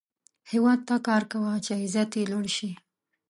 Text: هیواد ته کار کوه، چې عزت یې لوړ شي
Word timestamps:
هیواد 0.51 0.79
ته 0.87 0.95
کار 1.07 1.23
کوه، 1.31 1.51
چې 1.65 1.71
عزت 1.83 2.11
یې 2.17 2.23
لوړ 2.31 2.45
شي 2.57 2.71